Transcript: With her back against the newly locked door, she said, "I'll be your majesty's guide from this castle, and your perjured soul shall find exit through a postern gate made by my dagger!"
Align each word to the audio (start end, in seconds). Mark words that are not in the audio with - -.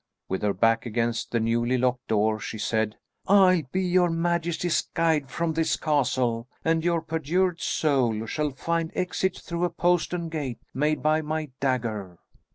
With 0.27 0.41
her 0.41 0.55
back 0.55 0.87
against 0.87 1.29
the 1.29 1.39
newly 1.39 1.77
locked 1.77 2.07
door, 2.07 2.39
she 2.39 2.57
said, 2.57 2.97
"I'll 3.27 3.61
be 3.71 3.83
your 3.83 4.09
majesty's 4.09 4.81
guide 4.81 5.29
from 5.29 5.53
this 5.53 5.77
castle, 5.77 6.47
and 6.65 6.83
your 6.83 7.03
perjured 7.03 7.61
soul 7.61 8.25
shall 8.25 8.49
find 8.49 8.91
exit 8.95 9.37
through 9.37 9.65
a 9.65 9.69
postern 9.69 10.29
gate 10.29 10.57
made 10.73 11.03
by 11.03 11.21
my 11.21 11.51
dagger!" 11.59 12.17